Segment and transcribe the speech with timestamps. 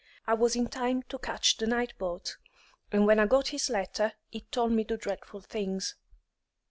[0.25, 2.37] I was in time to catch the night boat,
[2.91, 5.93] and when I got his letter it told me dreadful things.